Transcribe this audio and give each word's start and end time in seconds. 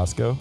Koscho. 0.00 0.38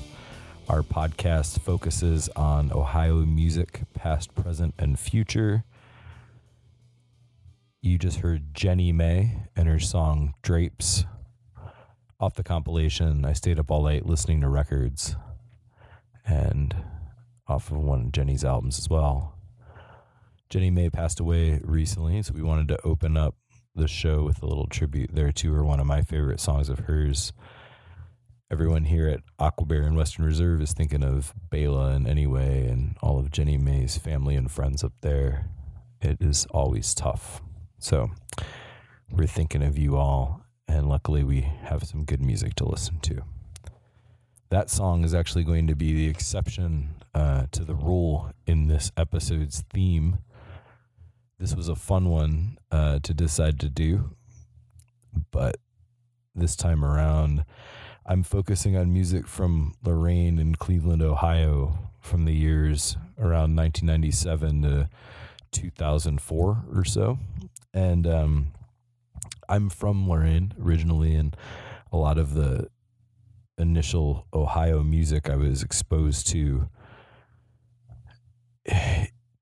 Our 0.70 0.84
podcast 0.84 1.60
focuses 1.60 2.30
on 2.30 2.72
Ohio 2.72 3.16
music, 3.26 3.82
past, 3.94 4.34
present, 4.34 4.74
and 4.80 4.98
future. 4.98 5.66
You 7.82 7.98
just 7.98 8.20
heard 8.20 8.54
Jenny 8.54 8.94
Mae 8.94 9.48
and 9.58 9.68
her 9.68 9.78
song 9.78 10.34
Drapes 10.44 11.04
off 12.22 12.36
the 12.36 12.44
compilation. 12.44 13.26
I 13.26 13.34
stayed 13.34 13.60
up 13.60 13.70
all 13.70 13.84
night 13.84 14.06
listening 14.06 14.40
to 14.42 14.48
records 14.48 15.18
and 16.26 16.74
off 17.46 17.70
of 17.70 17.80
one 17.80 18.00
of 18.00 18.12
Jenny's 18.14 18.46
albums 18.46 18.80
as 18.80 18.90
well. 18.90 19.36
Jenny 20.50 20.72
Mae 20.72 20.90
passed 20.90 21.20
away 21.20 21.60
recently, 21.66 22.22
so 22.22 22.34
we 22.34 22.42
wanted 22.42 22.70
to 22.70 22.82
open 22.86 23.18
up 23.18 23.36
the 23.76 23.90
show 23.90 24.24
with 24.24 24.42
a 24.42 24.48
little 24.48 24.68
tribute 24.68 25.10
there 25.14 25.34
to 25.34 25.52
her. 25.52 25.66
One 25.66 25.82
of 25.82 25.86
my 25.86 26.02
favorite 26.02 26.40
songs 26.40 26.70
of 26.70 26.80
hers. 26.80 27.34
Everyone 28.52 28.86
here 28.86 29.08
at 29.08 29.22
Aquabear 29.40 29.86
and 29.86 29.96
Western 29.96 30.26
Reserve 30.26 30.62
is 30.62 30.74
thinking 30.74 31.04
of 31.04 31.34
Bela 31.50 31.92
in 31.92 32.08
any 32.08 32.26
way 32.26 32.66
and 32.66 32.98
all 33.02 33.20
of 33.20 33.32
Jenny 33.32 33.58
Mae's 33.58 33.98
family 33.98 34.36
and 34.36 34.50
friends 34.50 34.84
up 34.84 34.94
there. 35.02 35.50
It 36.02 36.18
is 36.20 36.46
always 36.52 36.94
tough. 36.94 37.42
So 37.78 38.10
we're 39.12 39.28
thinking 39.28 39.64
of 39.64 39.78
you 39.78 39.98
all, 39.98 40.42
and 40.68 40.90
luckily 40.90 41.24
we 41.24 41.42
have 41.42 41.84
some 41.84 42.06
good 42.06 42.22
music 42.22 42.56
to 42.56 42.66
listen 42.66 43.00
to. 43.02 43.22
That 44.50 44.70
song 44.70 45.04
is 45.04 45.14
actually 45.14 45.44
going 45.44 45.68
to 45.68 45.76
be 45.76 45.94
the 45.94 46.08
exception 46.08 46.96
uh, 47.14 47.46
to 47.52 47.64
the 47.64 47.76
rule 47.76 48.32
in 48.48 48.68
this 48.68 48.92
episode's 48.98 49.64
theme 49.72 50.18
this 51.40 51.56
was 51.56 51.70
a 51.70 51.76
fun 51.76 52.10
one 52.10 52.58
uh, 52.70 53.00
to 53.00 53.14
decide 53.14 53.62
to 53.62 53.70
do, 53.70 54.12
but 55.32 55.56
this 56.36 56.58
time 56.58 56.84
around, 56.84 57.46
I'm 58.10 58.24
focusing 58.24 58.76
on 58.76 58.92
music 58.92 59.28
from 59.28 59.76
Lorain 59.86 60.40
and 60.40 60.58
Cleveland, 60.58 61.04
Ohio, 61.04 61.92
from 62.00 62.26
the 62.26 62.34
years 62.34 62.98
around 63.20 63.56
1997 63.56 64.64
to 64.64 64.90
2004 65.52 66.64
or 66.74 66.84
so, 66.84 67.20
and 67.72 68.08
um, 68.08 68.52
I'm 69.48 69.70
from 69.70 70.10
Lorain 70.10 70.56
originally, 70.60 71.14
and 71.14 71.38
a 71.92 71.98
lot 71.98 72.18
of 72.18 72.34
the 72.34 72.70
initial 73.60 74.26
Ohio 74.34 74.82
music 74.82 75.30
I 75.30 75.36
was 75.36 75.62
exposed 75.62 76.26
to 76.30 76.68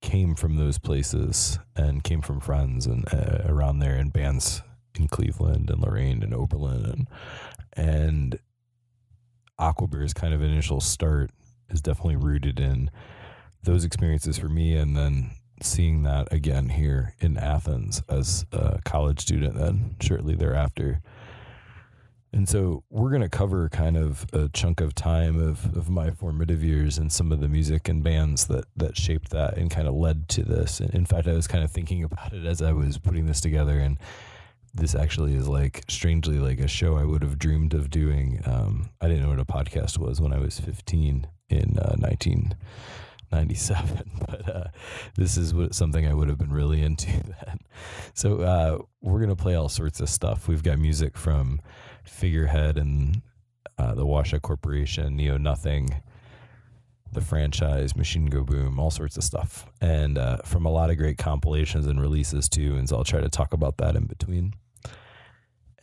came 0.02 0.36
from 0.36 0.58
those 0.58 0.78
places 0.78 1.58
and 1.78 2.04
came 2.04 2.22
from 2.22 2.42
friends 2.42 2.86
and 2.86 3.06
uh, 3.14 3.44
around 3.46 3.80
there 3.80 3.96
in 3.96 4.10
bands 4.10 4.62
in 4.94 5.08
Cleveland 5.08 5.70
and 5.70 5.82
Lorain 5.82 6.22
and 6.22 6.34
Oberlin 6.34 6.84
and 6.84 7.08
and 7.74 8.40
Aquabear's 9.60 10.14
kind 10.14 10.34
of 10.34 10.42
initial 10.42 10.80
start 10.80 11.32
is 11.70 11.82
definitely 11.82 12.16
rooted 12.16 12.60
in 12.60 12.90
those 13.64 13.84
experiences 13.84 14.38
for 14.38 14.50
me 14.50 14.76
and 14.76 14.96
then 14.96 15.32
seeing 15.62 16.04
that 16.04 16.32
again 16.32 16.70
here 16.70 17.16
in 17.20 17.38
Athens 17.38 18.04
as 18.08 18.46
a 18.52 18.80
college 18.86 19.20
student 19.20 19.56
then 19.56 19.96
shortly 20.00 20.36
thereafter 20.36 21.02
and 22.34 22.48
so 22.48 22.84
we're 22.90 23.10
going 23.10 23.22
to 23.22 23.30
cover 23.30 23.70
kind 23.70 23.96
of 23.96 24.26
a 24.34 24.50
chunk 24.50 24.82
of 24.82 24.94
time 24.94 25.40
of, 25.40 25.76
of 25.76 25.90
my 25.90 26.12
formative 26.12 26.64
years 26.64 26.98
and 26.98 27.12
some 27.12 27.32
of 27.32 27.40
the 27.40 27.48
music 27.48 27.88
and 27.88 28.04
bands 28.04 28.48
that, 28.48 28.66
that 28.76 28.98
shaped 28.98 29.32
that 29.32 29.58
and 29.58 29.72
kind 29.72 29.88
of 29.88 29.96
led 29.96 30.28
to 30.30 30.44
this. 30.44 30.80
And 30.80 30.94
in 30.94 31.06
fact, 31.06 31.28
I 31.28 31.34
was 31.34 31.48
kind 31.48 31.64
of 31.64 31.72
thinking 31.72 32.04
about 32.04 32.34
it 32.34 32.46
as 32.46 32.62
I 32.62 32.74
was 32.74 32.98
putting 32.98 33.28
this 33.28 33.40
together. 33.40 33.80
And 33.80 33.98
this 34.78 34.96
actually 34.96 35.36
is 35.36 35.48
like 35.48 35.84
strangely 35.88 36.40
like 36.40 36.60
a 36.60 36.68
show 36.68 36.98
I 36.98 37.04
would 37.04 37.24
have 37.24 37.38
dreamed 37.38 37.74
of 37.74 37.90
doing. 37.90 38.42
Um, 38.46 38.90
I 39.02 39.08
didn't 39.08 39.24
know 39.24 39.30
what 39.30 39.40
a 39.40 39.46
podcast 39.46 39.98
was 39.98 40.22
when 40.22 40.34
I 40.34 40.40
was 40.40 40.60
15 40.60 41.28
in 41.50 41.80
uh, 41.80 41.96
1997, 42.00 44.12
but 44.28 44.56
uh, 44.56 44.68
this 45.16 45.38
is 45.38 45.54
what 45.54 45.76
something 45.76 46.08
I 46.08 46.14
would 46.14 46.30
have 46.30 46.38
been 46.38 46.54
really 46.54 46.82
into 46.82 47.08
then. 47.46 47.60
So 48.14 48.42
uh, 48.42 48.80
we're 49.02 49.20
gonna 49.20 49.36
play 49.36 49.56
all 49.56 49.70
sorts 49.70 50.00
of 50.00 50.10
stuff. 50.10 50.48
We've 50.48 50.64
got 50.64 50.80
music 50.80 51.18
from 51.18 51.62
figurehead 52.04 52.78
and 52.78 53.22
uh, 53.78 53.96
the 53.96 54.06
Washout 54.06 54.42
Corporation, 54.42 55.16
Neo 55.16 55.38
Nothing, 55.38 56.02
the 57.12 57.22
franchise, 57.22 57.96
Machine 57.96 58.26
Go 58.26 58.44
Boom, 58.44 58.80
all 58.80 58.92
sorts 58.92 59.18
of 59.18 59.24
stuff, 59.24 59.66
and 59.82 60.18
uh, 60.18 60.38
from 60.38 60.66
a 60.66 60.72
lot 60.72 60.90
of 60.90 60.98
great 60.98 61.18
compilations 61.18 61.88
and 61.88 62.02
releases 62.02 62.50
too. 62.50 62.76
And 62.76 62.88
so 62.88 62.98
I'll 62.98 63.04
try 63.04 63.22
to 63.22 63.30
talk 63.30 63.54
about 63.54 63.78
that 63.78 63.96
in 63.96 64.06
between, 64.06 64.54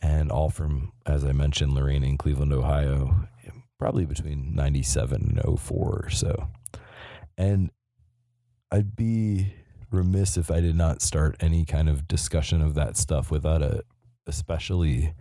and 0.01 0.31
all 0.31 0.49
from, 0.49 0.91
as 1.05 1.23
I 1.23 1.31
mentioned, 1.31 1.73
Lorain 1.73 2.03
in 2.03 2.17
Cleveland, 2.17 2.53
Ohio, 2.53 3.27
probably 3.79 4.05
between 4.05 4.55
'97 4.55 5.39
and 5.43 5.59
04 5.59 6.01
or 6.05 6.09
so. 6.09 6.47
And 7.37 7.71
I'd 8.71 8.95
be 8.95 9.53
remiss 9.91 10.37
if 10.37 10.51
I 10.51 10.59
did 10.59 10.75
not 10.75 11.01
start 11.01 11.37
any 11.39 11.65
kind 11.65 11.89
of 11.89 12.07
discussion 12.07 12.61
of 12.61 12.73
that 12.75 12.97
stuff 12.97 13.31
without 13.31 13.61
a 13.61 13.83
especially 14.27 15.13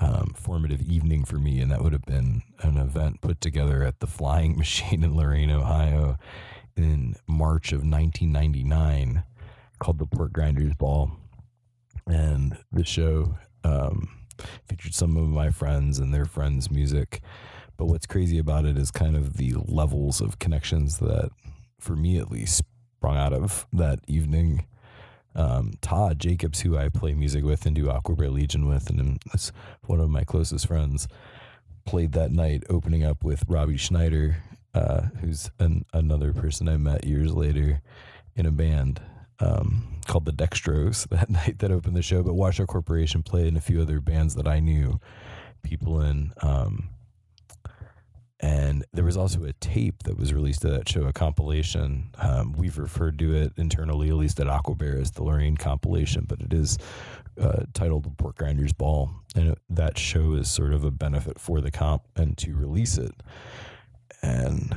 um, 0.00 0.32
formative 0.34 0.82
evening 0.82 1.24
for 1.24 1.36
me, 1.36 1.60
and 1.60 1.70
that 1.70 1.82
would 1.82 1.92
have 1.92 2.04
been 2.04 2.42
an 2.60 2.76
event 2.76 3.20
put 3.20 3.40
together 3.40 3.84
at 3.84 4.00
the 4.00 4.06
Flying 4.06 4.56
Machine 4.58 5.04
in 5.04 5.14
Lorain, 5.14 5.50
Ohio, 5.50 6.18
in 6.76 7.14
March 7.26 7.72
of 7.72 7.80
1999, 7.80 9.22
called 9.78 9.98
the 9.98 10.06
Pork 10.06 10.32
Grinders 10.32 10.74
Ball, 10.74 11.12
and 12.06 12.58
the 12.72 12.84
show 12.84 13.36
um, 13.64 14.08
featured 14.66 14.94
some 14.94 15.16
of 15.16 15.28
my 15.28 15.50
friends 15.50 15.98
and 15.98 16.12
their 16.12 16.24
friends' 16.24 16.70
music. 16.70 17.20
But 17.76 17.86
what's 17.86 18.06
crazy 18.06 18.38
about 18.38 18.64
it 18.64 18.76
is 18.76 18.90
kind 18.90 19.16
of 19.16 19.36
the 19.36 19.54
levels 19.66 20.20
of 20.20 20.38
connections 20.38 20.98
that, 20.98 21.30
for 21.80 21.96
me 21.96 22.18
at 22.18 22.30
least, 22.30 22.62
sprung 22.98 23.16
out 23.16 23.32
of 23.32 23.66
that 23.72 24.00
evening 24.06 24.66
um, 25.34 25.72
Todd 25.80 26.18
Jacobs, 26.18 26.60
who 26.60 26.76
I 26.76 26.88
play 26.88 27.14
music 27.14 27.44
with 27.44 27.66
and 27.66 27.74
do 27.74 27.86
Aquabear 27.86 28.30
Legion 28.30 28.66
with, 28.66 28.90
and 28.90 29.18
is 29.32 29.52
one 29.86 30.00
of 30.00 30.10
my 30.10 30.24
closest 30.24 30.66
friends, 30.66 31.08
played 31.84 32.12
that 32.12 32.30
night 32.30 32.64
opening 32.68 33.02
up 33.02 33.24
with 33.24 33.44
Robbie 33.48 33.76
Schneider, 33.76 34.36
uh, 34.74 35.02
who's 35.20 35.50
an, 35.58 35.84
another 35.92 36.32
person 36.32 36.68
I 36.68 36.76
met 36.76 37.04
years 37.04 37.32
later 37.32 37.82
in 38.36 38.46
a 38.46 38.52
band 38.52 39.00
um, 39.40 40.00
called 40.06 40.24
the 40.24 40.32
Dextros 40.32 41.08
that 41.10 41.30
night 41.30 41.58
that 41.58 41.70
opened 41.70 41.96
the 41.96 42.02
show. 42.02 42.22
But 42.22 42.34
Washout 42.34 42.68
Corporation 42.68 43.22
played 43.22 43.46
in 43.46 43.56
a 43.56 43.60
few 43.60 43.80
other 43.80 44.00
bands 44.00 44.34
that 44.34 44.46
I 44.46 44.60
knew 44.60 45.00
people 45.62 46.00
in. 46.00 46.32
Um, 46.42 46.90
and 48.42 48.84
there 48.92 49.04
was 49.04 49.16
also 49.16 49.44
a 49.44 49.52
tape 49.52 50.02
that 50.02 50.18
was 50.18 50.34
released 50.34 50.62
to 50.62 50.68
that 50.70 50.88
show, 50.88 51.04
a 51.04 51.12
compilation. 51.12 52.10
Um, 52.18 52.54
we've 52.54 52.76
referred 52.76 53.16
to 53.20 53.32
it 53.32 53.52
internally, 53.56 54.08
at 54.08 54.16
least 54.16 54.40
at 54.40 54.48
Aquabear, 54.48 55.00
as 55.00 55.12
the 55.12 55.22
Lorain 55.22 55.56
compilation, 55.56 56.24
but 56.28 56.40
it 56.40 56.52
is 56.52 56.76
uh, 57.40 57.64
titled 57.72 58.02
The 58.02 58.10
Pork 58.10 58.36
Grinders 58.36 58.72
Ball. 58.72 59.10
And 59.36 59.50
it, 59.50 59.58
that 59.70 59.96
show 59.96 60.32
is 60.32 60.50
sort 60.50 60.74
of 60.74 60.82
a 60.82 60.90
benefit 60.90 61.38
for 61.38 61.60
the 61.60 61.70
comp 61.70 62.02
and 62.16 62.36
to 62.38 62.56
release 62.56 62.98
it. 62.98 63.14
And 64.22 64.76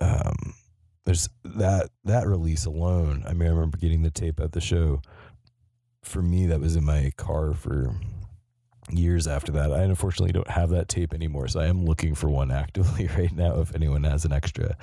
um, 0.00 0.54
there's 1.06 1.28
that 1.44 1.90
that 2.04 2.26
release 2.26 2.66
alone. 2.66 3.24
I 3.26 3.32
mean, 3.32 3.48
I 3.48 3.52
remember 3.52 3.78
getting 3.78 4.02
the 4.02 4.10
tape 4.10 4.40
at 4.40 4.52
the 4.52 4.60
show. 4.60 5.00
For 6.02 6.22
me, 6.22 6.46
that 6.46 6.60
was 6.60 6.76
in 6.76 6.84
my 6.84 7.12
car 7.16 7.52
for 7.52 7.94
years 8.90 9.26
after 9.26 9.52
that. 9.52 9.72
I 9.72 9.82
unfortunately 9.82 10.32
don't 10.32 10.50
have 10.50 10.70
that 10.70 10.88
tape 10.88 11.12
anymore, 11.12 11.48
so 11.48 11.60
I 11.60 11.66
am 11.66 11.84
looking 11.84 12.14
for 12.14 12.28
one 12.28 12.50
actively 12.52 13.08
right 13.16 13.32
now 13.32 13.60
if 13.60 13.74
anyone 13.74 14.04
has 14.04 14.24
an 14.24 14.32
extra. 14.32 14.76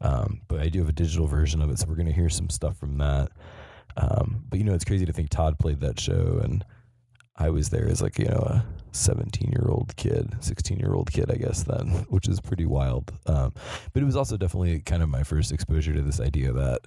Um, 0.00 0.42
but 0.48 0.60
I 0.60 0.68
do 0.68 0.80
have 0.80 0.88
a 0.88 0.92
digital 0.92 1.26
version 1.26 1.62
of 1.62 1.70
it, 1.70 1.78
so 1.78 1.86
we're 1.88 1.96
to 1.96 2.12
hear 2.12 2.28
some 2.28 2.50
stuff 2.50 2.76
from 2.76 2.98
that. 2.98 3.30
Um, 3.96 4.44
but 4.48 4.58
you 4.58 4.64
know, 4.64 4.74
it's 4.74 4.84
crazy 4.84 5.06
to 5.06 5.12
think 5.12 5.30
Todd 5.30 5.58
played 5.58 5.80
that 5.80 5.98
show, 5.98 6.40
and 6.42 6.64
I 7.38 7.50
was 7.50 7.68
there 7.68 7.88
as 7.88 8.00
like 8.00 8.18
you 8.18 8.26
know 8.26 8.38
a 8.38 8.64
17 8.92 9.50
year 9.50 9.68
old 9.68 9.94
kid, 9.96 10.34
16 10.40 10.78
year 10.78 10.94
old 10.94 11.12
kid, 11.12 11.30
I 11.30 11.36
guess 11.36 11.62
then, 11.62 11.88
which 12.08 12.28
is 12.28 12.40
pretty 12.40 12.66
wild. 12.66 13.12
Um, 13.26 13.52
but 13.92 14.02
it 14.02 14.06
was 14.06 14.16
also 14.16 14.36
definitely 14.36 14.80
kind 14.80 15.02
of 15.02 15.08
my 15.08 15.22
first 15.22 15.52
exposure 15.52 15.94
to 15.94 16.02
this 16.02 16.20
idea 16.20 16.52
that 16.52 16.80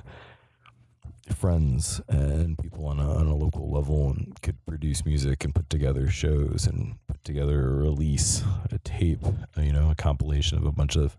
friends 1.36 2.02
and 2.08 2.58
people 2.58 2.88
on 2.88 3.00
a, 3.00 3.16
on 3.16 3.28
a 3.28 3.36
local 3.36 3.72
level 3.72 4.16
could 4.42 4.58
produce 4.66 5.06
music 5.06 5.44
and 5.44 5.54
put 5.54 5.70
together 5.70 6.10
shows 6.10 6.66
and 6.66 6.96
put 7.08 7.24
together 7.24 7.68
a 7.68 7.74
release, 7.74 8.44
a 8.72 8.80
tape, 8.80 9.24
you 9.58 9.72
know, 9.72 9.92
a 9.92 9.96
compilation 9.96 10.58
of 10.58 10.66
a 10.66 10.72
bunch 10.72 10.96
of 10.96 11.16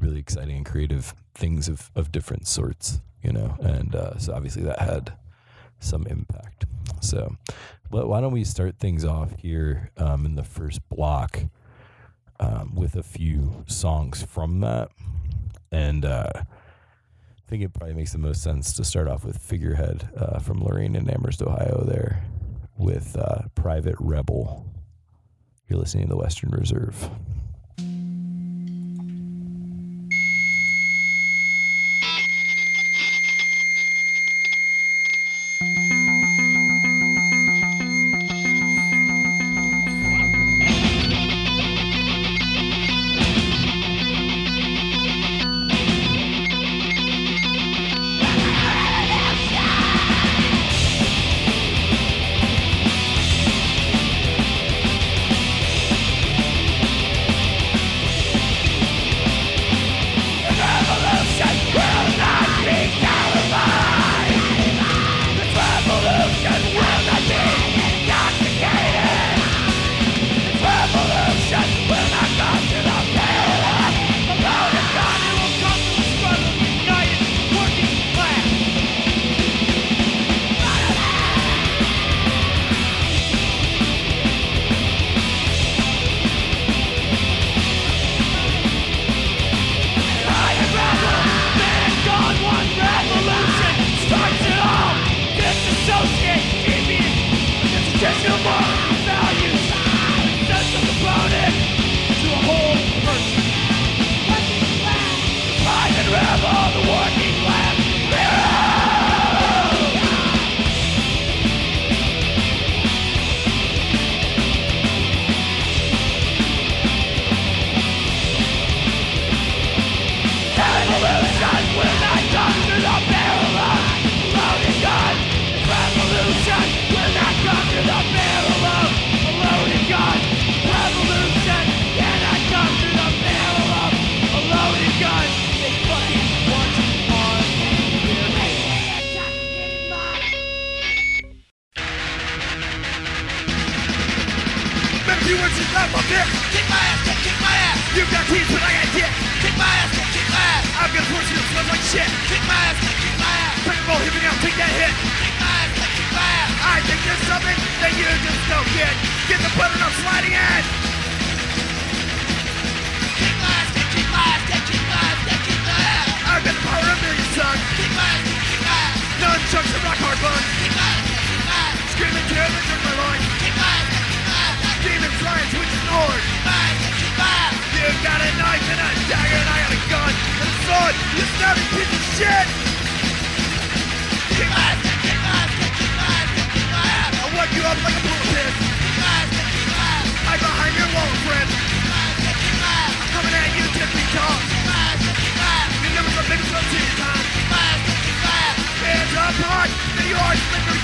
really 0.00 0.20
exciting 0.20 0.56
and 0.56 0.66
creative 0.66 1.12
things 1.34 1.68
of, 1.68 1.90
of 1.96 2.12
different 2.12 2.46
sorts, 2.46 3.00
you 3.22 3.32
know, 3.32 3.56
and 3.60 3.94
uh, 3.94 4.16
so 4.18 4.32
obviously 4.32 4.62
that 4.62 4.80
had 4.80 5.12
some 5.80 6.06
impact. 6.06 6.66
So, 7.00 7.36
why 7.90 8.20
don't 8.20 8.32
we 8.32 8.44
start 8.44 8.78
things 8.78 9.04
off 9.04 9.32
here 9.38 9.90
um, 9.96 10.26
in 10.26 10.34
the 10.34 10.44
first 10.44 10.86
block 10.88 11.40
um, 12.40 12.74
with 12.74 12.94
a 12.96 13.02
few 13.02 13.64
songs 13.66 14.22
from 14.22 14.60
that 14.60 14.90
and. 15.70 16.04
Uh, 16.04 16.30
I 16.34 17.50
think 17.50 17.62
it 17.62 17.72
probably 17.72 17.94
makes 17.94 18.12
the 18.12 18.18
most 18.18 18.42
sense 18.42 18.74
to 18.74 18.84
start 18.84 19.08
off 19.08 19.24
with 19.24 19.38
Figurehead 19.38 20.10
uh, 20.14 20.38
from 20.38 20.62
Lorain 20.62 20.94
and 20.94 21.10
Amherst, 21.10 21.40
Ohio. 21.40 21.82
There, 21.82 22.22
with 22.78 23.16
uh, 23.16 23.42
Private 23.54 23.96
Rebel. 23.98 24.64
You're 25.68 25.78
listening 25.78 26.04
to 26.04 26.10
the 26.10 26.16
Western 26.16 26.50
Reserve. 26.50 27.10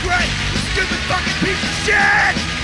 Gray, 0.05 0.27
you 0.53 0.59
stupid 0.75 0.99
fucking 1.09 1.33
piece 1.41 1.63
of 1.65 1.71
shit! 1.87 2.64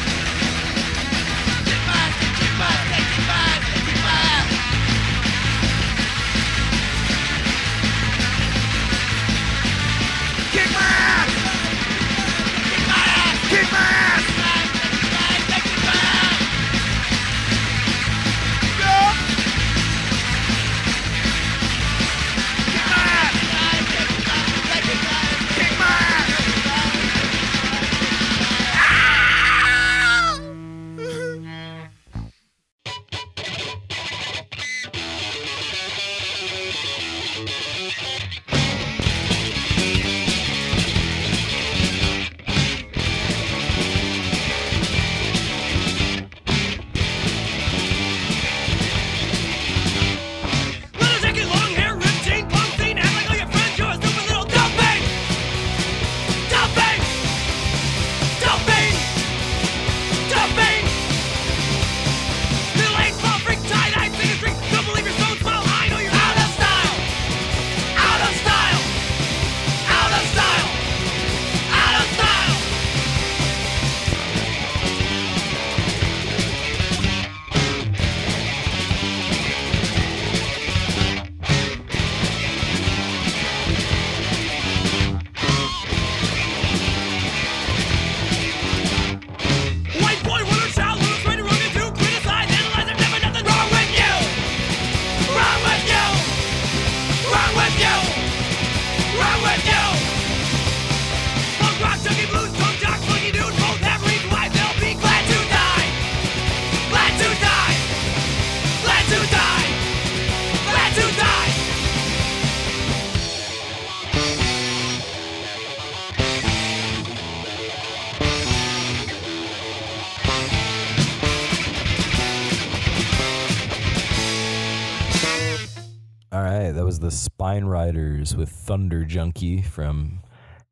Riders 127.67 128.37
with 128.37 128.49
Thunder 128.49 129.05
Junkie 129.05 129.63
from 129.63 130.21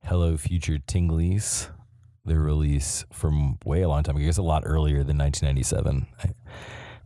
Hello 0.04 0.36
Future 0.36 0.78
Tinglies. 0.78 1.70
Their 2.24 2.40
release 2.40 3.04
from 3.12 3.58
way 3.64 3.82
a 3.82 3.88
long 3.88 4.02
time 4.02 4.16
ago, 4.16 4.24
I 4.24 4.26
guess 4.26 4.38
a 4.38 4.42
lot 4.42 4.62
earlier 4.66 5.04
than 5.04 5.18
1997. 5.18 6.06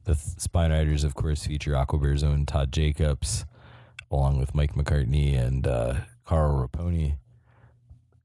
The 0.05 0.17
Spine 0.17 0.73
Riders, 0.73 1.05
of 1.05 1.15
course, 1.15 1.47
feature 1.47 1.73
Aquabear's 1.73 2.25
own 2.25 2.45
Todd 2.45 2.73
Jacobs, 2.73 3.47
along 4.11 4.41
with 4.41 4.53
Mike 4.53 4.75
McCartney 4.75 5.39
and 5.39 5.65
uh, 5.65 5.95
Carl 6.25 6.69
Raponi, 6.69 7.19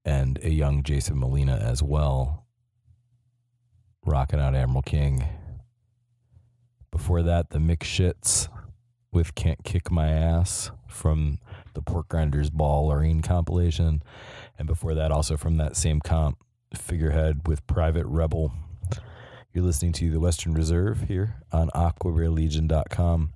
and 0.03 0.39
a 0.41 0.49
young 0.49 0.81
Jason 0.81 1.19
Molina 1.19 1.55
as 1.55 1.83
well, 1.83 2.47
rocking 4.05 4.39
out 4.39 4.55
Admiral 4.55 4.81
King. 4.81 5.23
Before 6.89 7.21
that, 7.21 7.51
the 7.51 7.59
Mix 7.59 7.87
Shits 7.87 8.49
with 9.11 9.35
Can't 9.35 9.63
Kick 9.63 9.91
My 9.91 10.09
Ass 10.09 10.71
from 10.87 11.37
the 11.77 11.83
Pork 11.83 12.09
Grinders 12.09 12.49
Ball 12.49 12.87
Lorain 12.87 13.21
compilation. 13.21 14.01
And 14.57 14.67
before 14.67 14.95
that, 14.95 15.11
also 15.11 15.37
from 15.37 15.57
that 15.57 15.77
same 15.77 15.99
comp, 15.99 16.39
Figurehead 16.73 17.47
with 17.47 17.67
Private 17.67 18.07
Rebel. 18.07 18.51
You're 19.53 19.63
listening 19.63 19.91
to 19.93 20.09
the 20.09 20.19
Western 20.19 20.55
Reserve 20.55 21.03
here 21.07 21.35
on 21.51 21.69
AquabearLegion.com. 21.75 23.31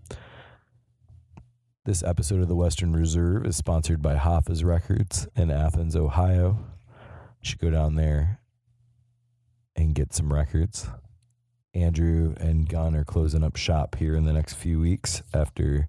This 1.85 2.01
episode 2.01 2.41
of 2.41 2.47
the 2.47 2.55
Western 2.55 2.93
Reserve 2.93 3.45
is 3.45 3.57
sponsored 3.57 4.01
by 4.01 4.15
Haffa's 4.15 4.63
Records 4.63 5.27
in 5.35 5.51
Athens, 5.51 5.95
Ohio. 5.95 6.57
You 7.41 7.49
should 7.49 7.59
go 7.59 7.69
down 7.69 7.93
there 7.93 8.39
and 9.75 9.93
get 9.93 10.15
some 10.15 10.33
records. 10.33 10.89
Andrew 11.73 12.35
and 12.37 12.67
Gunn 12.67 12.95
are 12.95 13.05
closing 13.05 13.43
up 13.43 13.55
shop 13.55 13.95
here 13.95 14.15
in 14.15 14.25
the 14.25 14.33
next 14.33 14.55
few 14.55 14.79
weeks 14.79 15.23
after 15.33 15.87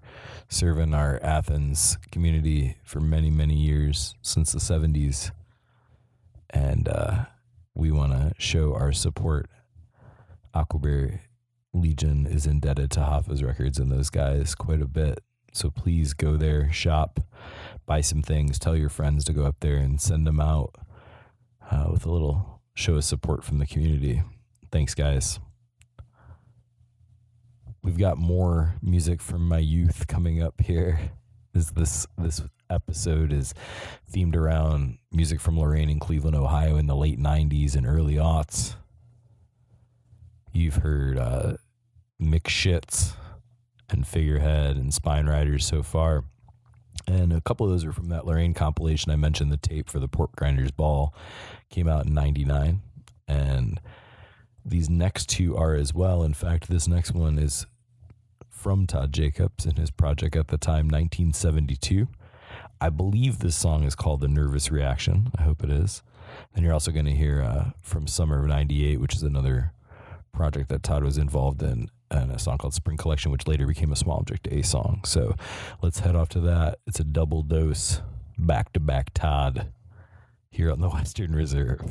serving 0.49 0.95
our 0.95 1.19
Athens 1.23 1.99
community 2.13 2.77
for 2.85 3.01
many, 3.01 3.31
many 3.31 3.57
years 3.57 4.15
since 4.23 4.53
the 4.53 4.61
70s. 4.61 5.33
And 6.51 6.89
uh, 6.89 7.25
we 7.75 7.91
want 7.91 8.13
to 8.13 8.33
show 8.39 8.75
our 8.75 8.93
support. 8.93 9.49
Aquabear 10.55 11.21
Legion 11.73 12.27
is 12.27 12.47
indebted 12.47 12.91
to 12.93 13.01
Haffa's 13.01 13.43
Records 13.43 13.79
and 13.79 13.91
those 13.91 14.11
guys 14.11 14.55
quite 14.55 14.83
a 14.83 14.87
bit. 14.87 15.21
So 15.53 15.69
please 15.71 16.15
go 16.15 16.37
there, 16.37 16.73
shop, 16.73 17.21
buy 17.87 18.03
some 18.03 18.23
things, 18.23 18.59
tell 18.59 18.77
your 18.77 18.89
friends 18.89 19.25
to 19.25 19.33
go 19.33 19.45
up 19.45 19.57
there 19.61 19.77
and 19.77 20.01
send 20.01 20.27
them 20.27 20.41
out 20.41 20.75
uh, 21.71 21.89
with 21.91 22.07
a 22.07 22.11
little 22.11 22.61
show 22.75 22.95
of 22.95 23.05
support 23.05 23.43
from 23.45 23.59
the 23.59 23.67
community. 23.67 24.23
Thanks, 24.71 24.95
guys. 24.95 25.41
We've 27.83 27.99
got 27.99 28.17
more 28.17 28.77
music 28.81 29.21
from 29.21 29.49
my 29.49 29.59
youth 29.59 30.07
coming 30.07 30.41
up 30.41 30.61
here. 30.61 31.01
This 31.53 31.71
this 31.73 32.07
this 32.17 32.41
episode 32.71 33.33
is 33.33 33.55
themed 34.11 34.37
around 34.37 34.99
music 35.11 35.41
from 35.41 35.59
Lorain 35.59 35.91
and 35.91 36.01
Cleveland, 36.01 36.37
Ohio, 36.37 36.77
in 36.77 36.87
the 36.87 36.95
late 36.95 37.19
'90s 37.19 37.75
and 37.75 37.85
early 37.85 38.15
aughts. 38.15 38.77
You've 40.53 40.77
heard 40.77 41.19
uh, 41.19 41.55
Mix 42.21 42.53
Shits 42.53 43.15
and 43.91 44.07
Figurehead 44.07 44.77
and 44.77 44.95
Spine 44.95 45.27
Riders 45.27 45.67
so 45.67 45.83
far. 45.83 46.25
And 47.09 47.33
a 47.33 47.41
couple 47.41 47.67
of 47.67 47.73
those 47.73 47.85
are 47.85 47.93
from 47.93 48.11
that 48.11 48.27
Lorain 48.27 48.55
compilation. 48.55 49.11
I 49.11 49.17
mentioned 49.17 49.51
the 49.51 49.57
tape 49.57 49.91
for 49.91 49.99
the 49.99 50.09
Pork 50.09 50.37
Grinders 50.37 50.71
Ball 50.71 51.13
came 51.69 51.89
out 51.89 52.07
in 52.07 52.15
99. 52.15 52.81
And 53.27 53.81
these 54.65 54.89
next 54.89 55.29
two 55.29 55.57
are 55.57 55.75
as 55.75 55.93
well. 55.93 56.23
In 56.23 56.35
fact, 56.35 56.69
this 56.69 56.87
next 56.87 57.13
one 57.13 57.39
is 57.39 57.67
from 58.63 58.87
Todd 58.87 59.13
Jacobs 59.13 59.67
in 59.67 59.75
his 59.75 59.91
project 59.91 60.37
at 60.37 60.47
the 60.47 60.57
time, 60.57 60.87
1972. 60.87 62.07
I 62.81 62.91
believe 62.91 63.41
this 63.41 63.57
song 63.57 63.83
is 63.83 63.97
called 63.97 64.21
The 64.21 64.29
Nervous 64.29 64.71
Reaction. 64.71 65.33
I 65.37 65.43
hope 65.43 65.65
it 65.65 65.71
is. 65.71 66.05
And 66.55 66.65
you're 66.65 66.73
also 66.73 66.93
going 66.93 67.07
to 67.07 67.13
hear 67.13 67.43
uh, 67.43 67.71
from 67.81 68.07
Summer 68.07 68.39
of 68.39 68.47
98, 68.47 69.01
which 69.01 69.17
is 69.17 69.25
another 69.25 69.73
project 70.33 70.69
that 70.69 70.85
Todd 70.85 71.03
was 71.03 71.19
involved 71.19 71.61
in, 71.61 71.91
and 72.09 72.31
a 72.31 72.39
song 72.39 72.57
called 72.57 72.73
Spring 72.73 72.97
Collection, 72.97 73.33
which 73.33 73.49
later 73.49 73.67
became 73.67 73.91
a 73.91 73.97
small 73.97 74.19
object 74.19 74.47
A 74.53 74.63
song. 74.63 75.01
So 75.05 75.35
let's 75.83 75.99
head 75.99 76.15
off 76.15 76.29
to 76.31 76.41
that. 76.43 76.79
It's 76.87 77.01
a 77.01 77.05
double 77.05 77.43
dose, 77.43 78.01
back 78.39 78.73
to 78.75 78.81
back 78.81 79.11
Todd 79.13 79.73
here 80.53 80.71
on 80.71 80.81
the 80.81 80.89
Western 80.91 81.35
Reserve. 81.35 81.83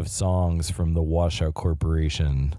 Of 0.00 0.08
songs 0.08 0.70
from 0.70 0.94
the 0.94 1.02
Washout 1.02 1.52
Corporation. 1.52 2.56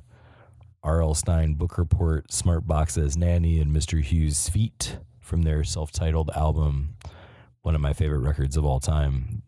R.L. 0.84 1.16
Stine 1.16 1.56
Book 1.56 1.80
Report, 1.80 2.32
Smart 2.32 2.68
Boxes, 2.68 3.18
Nanny, 3.18 3.60
and 3.60 3.76
Mr. 3.76 4.00
Hughes' 4.00 4.48
Feet 4.48 5.00
from 5.20 5.42
their 5.42 5.64
self 5.64 5.92
titled 5.92 6.30
album, 6.36 6.98
one 7.64 7.74
of 7.74 7.82
my 7.82 7.94
favorite 7.94 8.20
records 8.20 8.58
of 8.58 8.64
all 8.64 8.80
time. 8.80 9.42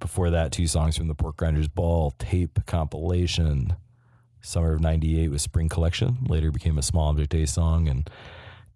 Before 0.00 0.30
that, 0.30 0.50
two 0.50 0.66
songs 0.66 0.96
from 0.96 1.06
the 1.06 1.14
Pork 1.14 1.36
Grinders 1.36 1.68
Ball 1.68 2.10
tape 2.18 2.58
compilation. 2.66 3.76
Summer 4.40 4.72
of 4.72 4.80
98 4.80 5.28
was 5.28 5.42
Spring 5.42 5.68
Collection, 5.68 6.26
later 6.28 6.50
became 6.50 6.76
a 6.76 6.82
Small 6.82 7.10
Object 7.10 7.36
A 7.36 7.46
song, 7.46 7.86
and 7.86 8.10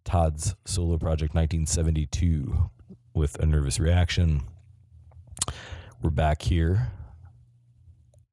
Todd's 0.04 0.54
solo 0.64 0.98
project 0.98 1.34
1972 1.34 2.70
with 3.12 3.40
A 3.40 3.46
Nervous 3.46 3.80
Reaction. 3.80 4.42
We're 6.00 6.10
back 6.10 6.42
here 6.42 6.92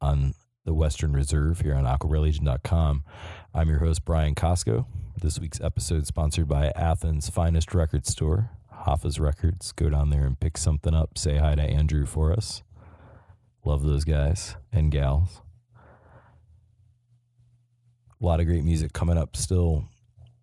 on 0.06 0.36
the 0.66 0.74
Western 0.74 1.14
Reserve 1.14 1.62
here 1.62 1.74
on 1.74 1.84
AquabearLegion.com. 1.86 3.04
I'm 3.56 3.70
your 3.70 3.80
host, 3.80 4.06
Brian 4.06 4.36
Koscho. 4.36 4.86
This 5.20 5.40
week's 5.40 5.60
episode 5.60 6.06
sponsored 6.06 6.48
by 6.48 6.72
Athens' 6.76 7.30
finest 7.30 7.74
record 7.74 8.06
store, 8.06 8.52
Haffa's 8.86 9.20
Records. 9.20 9.72
Go 9.72 9.90
down 9.90 10.12
there 10.12 10.26
and 10.26 10.40
pick 10.40 10.58
something 10.58 10.94
up. 10.94 11.18
Say 11.18 11.38
hi 11.38 11.56
to 11.56 11.62
Andrew 11.62 12.06
for 12.06 12.32
us. 12.32 12.62
Love 13.64 13.82
those 13.82 14.04
guys 14.04 14.56
and 14.72 14.92
gals. 14.92 15.42
A 18.22 18.26
lot 18.26 18.40
of 18.40 18.46
great 18.46 18.64
music 18.64 18.94
coming 18.94 19.18
up 19.18 19.36
still, 19.36 19.86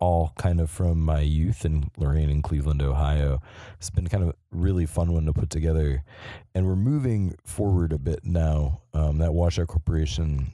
all 0.02 0.32
kind 0.36 0.60
of 0.60 0.68
from 0.68 1.00
my 1.00 1.20
youth 1.20 1.64
in 1.64 1.88
Lorain 1.96 2.28
and 2.28 2.42
Cleveland, 2.42 2.82
Ohio. 2.82 3.40
It's 3.78 3.88
been 3.88 4.08
kind 4.08 4.24
of 4.24 4.34
really 4.50 4.84
fun 4.84 5.12
one 5.12 5.26
to 5.26 5.32
put 5.32 5.48
together. 5.48 6.02
And 6.56 6.66
we're 6.66 6.74
moving 6.74 7.36
forward 7.44 7.92
a 7.92 7.98
bit 7.98 8.24
now. 8.24 8.80
Um, 8.92 9.18
that 9.18 9.32
Washout 9.32 9.68
Corporation 9.68 10.50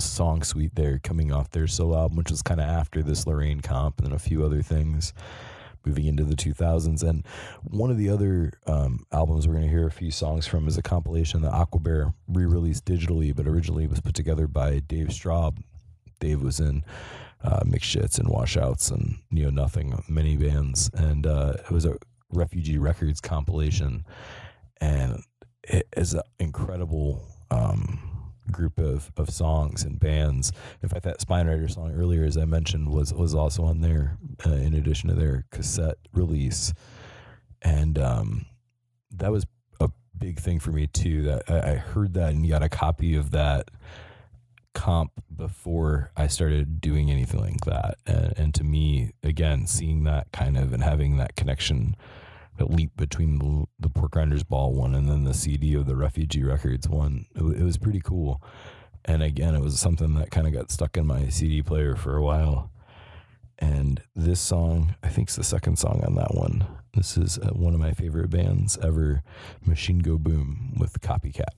song 0.00 0.42
suite 0.42 0.74
there 0.74 0.98
coming 0.98 1.30
off 1.30 1.52
their 1.52 1.68
solo 1.68 1.98
album, 1.98 2.16
which 2.16 2.32
was 2.32 2.42
kind 2.42 2.60
of 2.60 2.66
after 2.68 3.00
this 3.00 3.28
Lorain 3.28 3.60
comp 3.60 3.98
and 3.98 4.08
then 4.08 4.12
a 4.16 4.18
few 4.18 4.44
other 4.44 4.60
things. 4.60 5.12
moving 5.86 6.06
into 6.06 6.24
the 6.24 6.34
2000s. 6.34 7.08
And 7.08 7.24
one 7.62 7.92
of 7.92 7.96
the 7.96 8.10
other 8.10 8.54
um, 8.66 9.06
albums 9.12 9.46
we're 9.46 9.54
going 9.54 9.66
to 9.66 9.70
hear 9.70 9.86
a 9.86 9.92
few 9.92 10.10
songs 10.10 10.48
from 10.48 10.66
is 10.66 10.76
a 10.76 10.82
compilation 10.82 11.42
that 11.42 11.52
Aquabear 11.52 12.12
re-released 12.26 12.84
digitally, 12.84 13.34
but 13.34 13.46
originally 13.46 13.86
was 13.86 14.00
put 14.00 14.16
together 14.16 14.48
by 14.48 14.80
Dave 14.80 15.08
Straub. 15.08 15.58
Dave 16.18 16.42
was 16.42 16.58
in 16.58 16.82
uh, 17.42 17.60
Shits 17.64 18.18
and 18.18 18.28
Washouts 18.28 18.90
and 18.90 19.18
Neo 19.30 19.50
Nothing, 19.50 20.02
many 20.08 20.36
bands, 20.36 20.90
and 20.94 21.26
uh, 21.26 21.54
it 21.58 21.70
was 21.70 21.84
a 21.84 21.96
Refugee 22.30 22.78
Records 22.78 23.20
compilation, 23.20 24.04
and 24.80 25.22
it 25.62 25.86
is 25.96 26.14
an 26.14 26.22
incredible 26.38 27.22
um, 27.50 27.98
group 28.50 28.78
of, 28.78 29.10
of 29.16 29.30
songs 29.30 29.84
and 29.84 30.00
bands. 30.00 30.52
In 30.82 30.88
fact, 30.88 31.04
that 31.04 31.20
Spine 31.20 31.46
Rider 31.46 31.68
song 31.68 31.92
earlier, 31.94 32.24
as 32.24 32.36
I 32.36 32.44
mentioned, 32.44 32.88
was 32.88 33.14
was 33.14 33.34
also 33.34 33.64
on 33.64 33.80
there 33.80 34.18
uh, 34.46 34.50
in 34.50 34.74
addition 34.74 35.08
to 35.08 35.14
their 35.14 35.44
cassette 35.50 35.98
release, 36.12 36.74
and 37.62 37.98
um, 37.98 38.46
that 39.12 39.30
was 39.30 39.46
a 39.80 39.90
big 40.16 40.40
thing 40.40 40.58
for 40.58 40.72
me 40.72 40.86
too. 40.86 41.22
That 41.22 41.42
I, 41.48 41.72
I 41.72 41.74
heard 41.76 42.14
that 42.14 42.30
and 42.30 42.48
got 42.48 42.62
a 42.62 42.68
copy 42.68 43.14
of 43.14 43.30
that 43.30 43.70
comp 44.74 45.12
before 45.34 46.10
I 46.16 46.26
started 46.26 46.80
doing 46.80 47.10
anything 47.10 47.40
like 47.40 47.60
that. 47.62 47.98
And, 48.06 48.34
and 48.36 48.54
to 48.54 48.64
me, 48.64 49.12
again, 49.22 49.66
seeing 49.66 50.04
that 50.04 50.30
kind 50.32 50.56
of 50.56 50.72
and 50.72 50.82
having 50.82 51.16
that 51.16 51.36
connection, 51.36 51.96
that 52.58 52.70
leap 52.70 52.96
between 52.96 53.38
the, 53.38 53.64
the 53.78 53.88
Pork 53.88 54.12
Grinders 54.12 54.44
Ball 54.44 54.72
one 54.72 54.94
and 54.94 55.08
then 55.08 55.24
the 55.24 55.34
CD 55.34 55.74
of 55.74 55.86
the 55.86 55.96
Refugee 55.96 56.44
Records 56.44 56.88
one, 56.88 57.26
it, 57.34 57.42
it 57.42 57.64
was 57.64 57.78
pretty 57.78 58.00
cool. 58.00 58.42
And 59.04 59.22
again, 59.22 59.54
it 59.54 59.62
was 59.62 59.78
something 59.80 60.14
that 60.14 60.30
kind 60.30 60.46
of 60.46 60.52
got 60.52 60.70
stuck 60.70 60.96
in 60.96 61.06
my 61.06 61.28
CD 61.28 61.62
player 61.62 61.96
for 61.96 62.16
a 62.16 62.22
while. 62.22 62.70
And 63.58 64.00
this 64.14 64.40
song, 64.40 64.94
I 65.02 65.08
think, 65.08 65.30
is 65.30 65.36
the 65.36 65.44
second 65.44 65.78
song 65.78 66.02
on 66.06 66.14
that 66.14 66.34
one. 66.34 66.64
This 66.94 67.16
is 67.16 67.38
uh, 67.38 67.48
one 67.48 67.74
of 67.74 67.80
my 67.80 67.92
favorite 67.92 68.30
bands 68.30 68.78
ever, 68.82 69.22
Machine 69.64 69.98
Go 69.98 70.18
Boom 70.18 70.74
with 70.78 71.00
Copycat. 71.00 71.54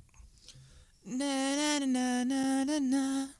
Na 1.04 1.56
na 1.56 1.86
na 1.86 2.24
na 2.24 2.64
na 2.64 2.78
na. 2.78 3.39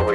I 0.00 0.08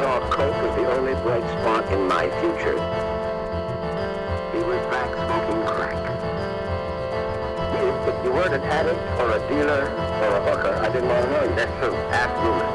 saw 0.00 0.18
Coke 0.30 0.54
as 0.54 0.74
the 0.76 0.86
only 0.96 1.12
bright 1.20 1.44
spot 1.60 1.92
in 1.92 2.08
my 2.08 2.30
future. 2.40 2.78
He 4.52 4.60
was 4.64 4.80
back 4.88 5.12
smoking 5.12 5.62
crack. 5.66 6.00
If 8.08 8.16
you 8.24 8.32
weren't 8.32 8.54
an 8.54 8.62
addict 8.62 8.98
or 9.20 9.32
a 9.32 9.38
dealer 9.46 9.90
or 10.22 10.30
a 10.36 10.40
hooker, 10.42 10.74
I 10.74 10.88
didn't 10.90 11.08
want 11.08 11.24
to 11.26 11.30
know 11.30 11.44
you. 11.44 11.54
That's 11.54 11.74
true, 11.78 11.94
absolutely. 12.08 12.70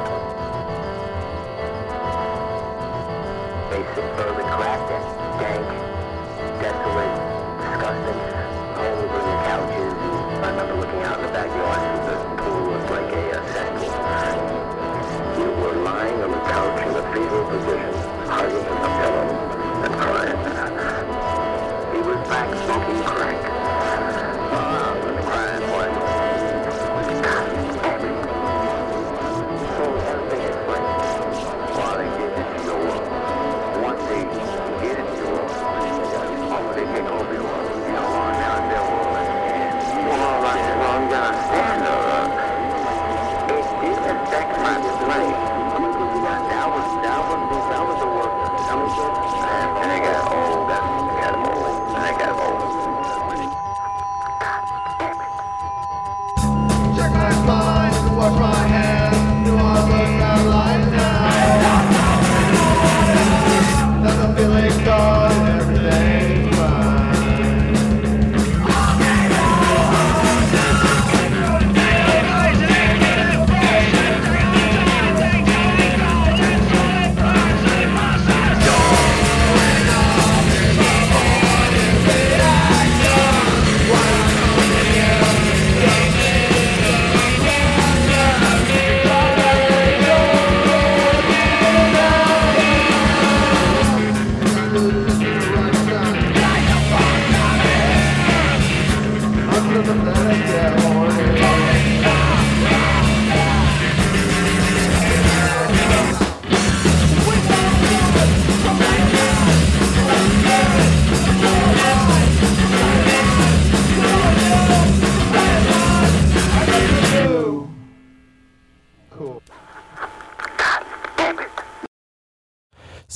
Basic 3.73 4.05
urban 4.21 4.47
crack, 4.53 4.81
that 4.87 5.03
dank, 5.41 5.65
desolate, 6.61 7.06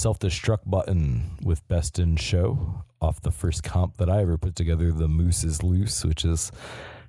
Self 0.01 0.17
destruct 0.17 0.63
button 0.65 1.37
with 1.43 1.67
Best 1.67 1.99
in 1.99 2.15
Show 2.15 2.85
off 2.99 3.21
the 3.21 3.29
first 3.29 3.61
comp 3.61 3.97
that 3.97 4.09
I 4.09 4.23
ever 4.23 4.35
put 4.35 4.55
together, 4.55 4.91
The 4.91 5.07
Moose 5.07 5.43
is 5.43 5.61
Loose, 5.61 6.03
which 6.03 6.25
is 6.25 6.51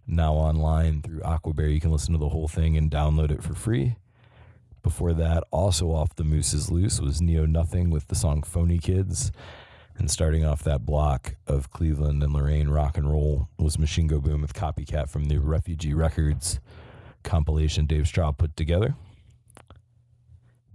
now 0.06 0.34
online 0.34 1.00
through 1.00 1.20
Aquabear. 1.20 1.72
You 1.72 1.80
can 1.80 1.90
listen 1.90 2.12
to 2.12 2.18
the 2.18 2.28
whole 2.28 2.48
thing 2.48 2.76
and 2.76 2.90
download 2.90 3.30
it 3.30 3.42
for 3.42 3.54
free. 3.54 3.96
Before 4.82 5.14
that, 5.14 5.42
also 5.50 5.90
off 5.90 6.16
The 6.16 6.24
Moose 6.24 6.52
is 6.52 6.70
Loose 6.70 7.00
was 7.00 7.22
Neo 7.22 7.46
Nothing 7.46 7.88
with 7.88 8.08
the 8.08 8.14
song 8.14 8.42
Phony 8.42 8.78
Kids. 8.78 9.32
And 9.96 10.10
starting 10.10 10.44
off 10.44 10.62
that 10.64 10.84
block 10.84 11.36
of 11.46 11.70
Cleveland 11.70 12.22
and 12.22 12.34
Lorain 12.34 12.68
rock 12.68 12.98
and 12.98 13.10
roll 13.10 13.48
was 13.58 13.78
Machine 13.78 14.06
Go 14.06 14.20
Boom 14.20 14.42
with 14.42 14.52
Copycat 14.52 15.08
from 15.08 15.24
the 15.24 15.38
Refugee 15.38 15.94
Records 15.94 16.60
compilation 17.22 17.86
Dave 17.86 18.04
Straub 18.04 18.36
put 18.36 18.54
together 18.54 18.96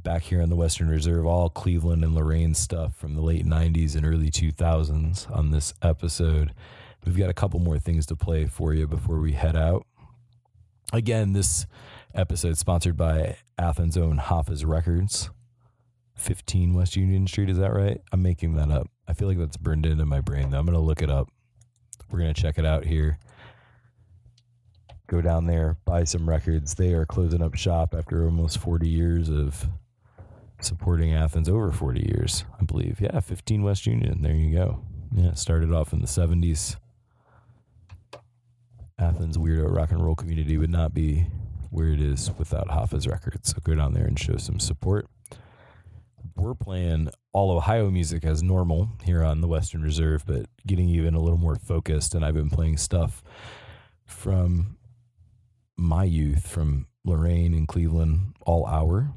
back 0.08 0.24
here 0.24 0.40
in 0.40 0.50
the 0.50 0.56
Western 0.56 0.88
Reserve, 0.88 1.26
all 1.26 1.50
Cleveland 1.50 2.02
and 2.02 2.16
Lorain 2.16 2.54
stuff 2.54 2.96
from 2.96 3.14
the 3.14 3.22
late 3.22 3.46
90s 3.46 3.94
and 3.94 4.06
early 4.06 4.32
2000s 4.32 5.30
on 5.36 5.52
this 5.52 5.74
episode. 5.82 6.54
We've 7.06 7.18
got 7.18 7.30
a 7.30 7.34
couple 7.34 7.60
more 7.60 7.78
things 7.78 8.06
to 8.06 8.16
play 8.16 8.46
for 8.46 8.74
you 8.74 8.88
before 8.88 9.20
we 9.20 9.34
head 9.34 9.58
out. 9.58 9.86
Again, 10.94 11.34
this 11.34 11.66
episode 12.16 12.58
sponsored 12.58 12.96
by 12.96 13.36
Athens' 13.58 13.98
own 13.98 14.18
Haffa's 14.18 14.64
Records, 14.64 15.30
15 16.16 16.74
West 16.74 16.96
Union 16.96 17.28
Street. 17.28 17.50
Is 17.50 17.58
that 17.58 17.74
right? 17.74 18.00
I'm 18.14 18.22
making 18.22 18.54
that 18.54 18.72
up. 18.72 18.88
I 19.10 19.14
feel 19.14 19.28
like 19.28 19.40
that's 19.40 19.58
burned 19.58 19.86
into 19.86 20.06
my 20.06 20.22
brain. 20.22 20.52
Though. 20.52 20.60
I'm 20.60 20.66
going 20.66 20.78
to 20.78 20.82
look 20.82 21.02
it 21.02 21.10
up. 21.10 21.28
We're 22.10 22.20
going 22.20 22.34
to 22.34 22.42
check 22.42 22.58
it 22.58 22.66
out 22.66 22.86
here. 22.86 23.20
Go 25.08 25.22
down 25.22 25.48
there, 25.48 25.76
buy 25.84 26.06
some 26.06 26.30
records. 26.30 26.76
They 26.76 26.94
are 26.94 27.06
closing 27.06 27.42
up 27.42 27.56
shop 27.56 27.94
after 27.94 28.24
almost 28.24 28.58
40 28.60 28.88
years 28.88 29.28
of 29.28 29.68
supporting 30.62 31.14
Athens 31.14 31.50
over 31.50 31.72
40 31.72 32.02
years, 32.02 32.46
I 32.60 32.64
believe. 32.64 33.00
Yeah, 33.00 33.20
15 33.20 33.64
West 33.64 33.86
Union. 33.86 34.22
There 34.22 34.34
you 34.34 34.54
go. 34.54 34.82
Yeah, 35.14 35.34
started 35.34 35.72
off 35.72 35.94
in 35.94 36.02
the 36.02 36.08
70s. 36.08 36.78
Athens 39.00 39.38
weirdo 39.38 39.74
rock 39.74 39.92
and 39.92 40.04
roll 40.04 40.16
community 40.16 40.58
would 40.58 40.72
not 40.72 40.94
be 40.94 41.28
where 41.70 41.90
it 41.90 42.02
is 42.02 42.32
without 42.38 42.72
Haffa's 42.72 43.08
records. 43.08 43.50
So 43.50 43.58
go 43.64 43.76
down 43.76 43.94
there 43.94 44.06
and 44.06 44.18
show 44.18 44.38
some 44.38 44.60
support. 44.60 45.08
We're 46.36 46.56
playing 46.56 47.10
all 47.32 47.52
Ohio 47.52 47.90
music 47.90 48.24
as 48.24 48.42
normal 48.42 48.90
here 49.04 49.24
on 49.24 49.42
the 49.42 49.48
Western 49.48 49.82
Reserve, 49.84 50.24
but 50.26 50.48
getting 50.66 50.90
even 50.90 51.14
a 51.14 51.20
little 51.20 51.38
more 51.38 51.56
focused. 51.56 52.16
And 52.16 52.26
I've 52.26 52.34
been 52.34 52.50
playing 52.50 52.78
stuff 52.78 53.24
from 54.06 54.78
my 55.78 56.04
youth, 56.04 56.48
from 56.48 56.88
Lorain 57.06 57.54
and 57.54 57.68
Cleveland, 57.68 58.36
all 58.42 58.66
hour 58.66 59.14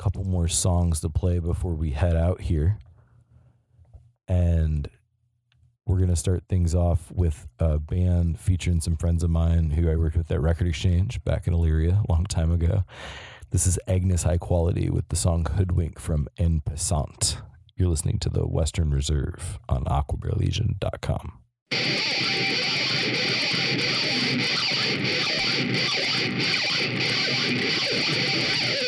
couple 0.00 0.24
more 0.24 0.48
songs 0.48 1.00
to 1.00 1.10
play 1.10 1.38
before 1.38 1.74
we 1.74 1.90
head 1.90 2.16
out 2.16 2.40
here. 2.40 2.78
And 4.26 4.88
we're 5.86 5.98
going 5.98 6.08
to 6.08 6.16
start 6.16 6.44
things 6.48 6.74
off 6.74 7.12
with 7.12 7.46
a 7.58 7.78
band 7.78 8.40
featuring 8.40 8.80
some 8.80 8.96
friends 8.96 9.22
of 9.22 9.28
mine 9.28 9.72
who 9.72 9.90
I 9.90 9.96
worked 9.96 10.16
with 10.16 10.30
at 10.30 10.40
Record 10.40 10.68
Exchange 10.68 11.22
back 11.24 11.46
in 11.46 11.52
Elyria 11.52 12.02
a 12.02 12.10
long 12.10 12.24
time 12.24 12.50
ago. 12.50 12.84
This 13.50 13.66
is 13.66 13.78
Agnes 13.86 14.22
High 14.22 14.38
Quality 14.38 14.88
with 14.88 15.06
the 15.08 15.16
song 15.16 15.44
Hoodwink 15.44 15.98
from 15.98 16.28
En 16.38 16.60
Passant. 16.60 17.36
You're 17.76 17.88
listening 17.88 18.20
to 18.20 18.30
the 18.30 18.46
Western 18.46 18.90
Reserve 18.90 19.58
on 19.68 19.84
aquabearlegion.com. 19.84 21.40
Thank 28.60 28.79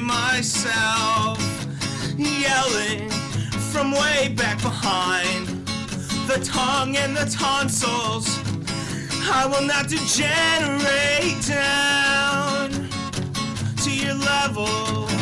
myself, 0.00 1.38
yelling 2.16 3.10
from 3.72 3.92
way 3.92 4.34
back 4.36 4.60
behind 4.62 5.46
the 6.26 6.40
tongue 6.44 6.96
and 6.96 7.16
the 7.16 7.26
tonsils. 7.30 8.28
I 9.30 9.46
will 9.46 9.66
not 9.66 9.88
degenerate 9.88 11.42
down 11.46 12.70
to 13.82 13.90
your 13.90 14.14
level. 14.14 15.13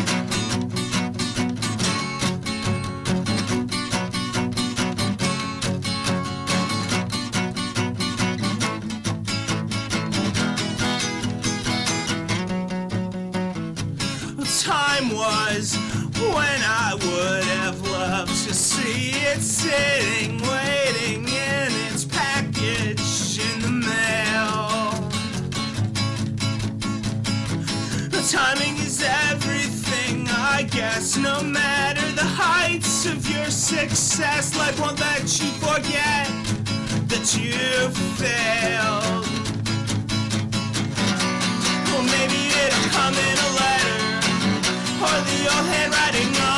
When 16.33 16.61
I 16.63 16.95
would 16.95 17.45
have 17.45 17.81
loved 17.83 18.31
to 18.47 18.55
see 18.55 19.11
it 19.31 19.41
sitting, 19.41 20.41
waiting 20.43 21.25
in 21.29 21.69
its 21.89 22.05
package 22.05 23.39
in 23.49 23.61
the 23.61 23.75
mail. 23.91 25.09
The 28.09 28.23
timing 28.31 28.77
is 28.79 29.03
everything, 29.31 30.27
I 30.29 30.63
guess. 30.71 31.17
No 31.17 31.43
matter 31.43 32.07
the 32.13 32.29
heights 32.45 33.07
of 33.07 33.29
your 33.29 33.51
success, 33.51 34.57
life 34.57 34.81
won't 34.81 35.01
let 35.01 35.23
you 35.41 35.51
forget 35.67 36.29
that 37.11 37.27
you 37.37 37.91
failed. 38.21 39.27
Well, 41.89 42.05
maybe 42.17 42.41
it'll 42.65 42.89
come 42.91 43.15
in 43.15 43.37
a 43.49 43.51
letter 43.61 44.12
or 45.03 45.21
the 45.27 45.41
old 45.51 45.67
handwriting 45.67 46.52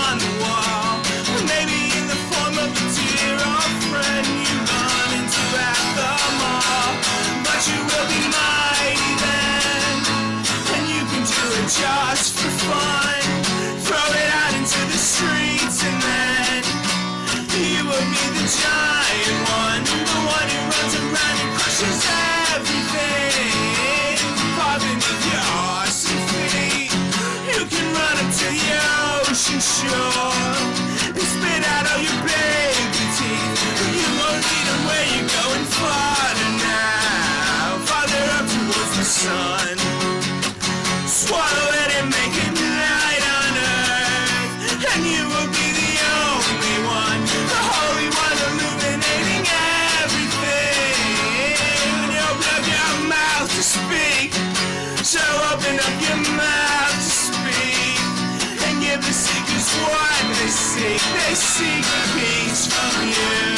They 61.12 61.34
seek 61.34 61.84
peace 62.14 62.66
from 62.66 63.53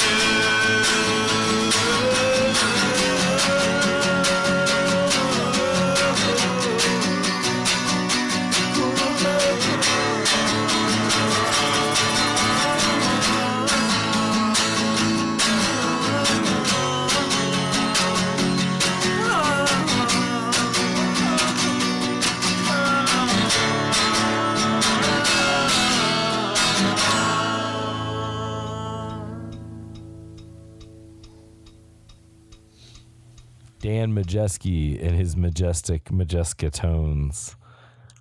Dan 34.07 34.15
Majeski 34.15 35.05
and 35.05 35.17
his 35.17 35.37
majestic 35.37 36.05
Majeska 36.05 36.71
tones 36.71 37.57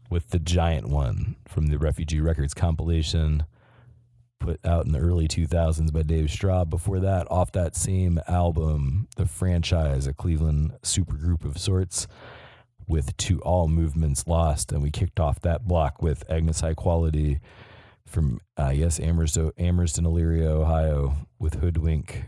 with 0.09 0.31
the 0.31 0.39
giant 0.39 0.87
one 0.89 1.35
from 1.47 1.67
the 1.67 1.77
Refugee 1.77 2.21
Records 2.21 2.55
compilation 2.55 3.43
put 4.39 4.59
out 4.65 4.87
in 4.87 4.93
the 4.93 4.99
early 4.99 5.27
2000s 5.27 5.93
by 5.93 6.01
Dave 6.01 6.25
Straub. 6.25 6.71
Before 6.71 6.99
that, 7.01 7.29
off 7.29 7.51
that 7.51 7.75
same 7.75 8.19
album, 8.27 9.07
The 9.15 9.27
Franchise, 9.27 10.07
a 10.07 10.13
Cleveland 10.13 10.73
supergroup 10.81 11.45
of 11.45 11.59
sorts 11.59 12.07
with 12.87 13.15
To 13.17 13.39
All 13.41 13.67
Movements 13.67 14.25
Lost. 14.25 14.71
And 14.71 14.81
we 14.81 14.89
kicked 14.89 15.19
off 15.19 15.39
that 15.41 15.67
block 15.67 16.01
with 16.01 16.23
Agnes 16.31 16.61
High 16.61 16.73
Quality 16.73 17.41
from, 18.07 18.39
uh, 18.57 18.71
yes, 18.73 18.99
Amherst, 18.99 19.37
Amherst 19.59 19.99
and 19.99 20.07
Elyria, 20.07 20.47
Ohio 20.47 21.15
with 21.37 21.61
Hoodwink 21.61 22.23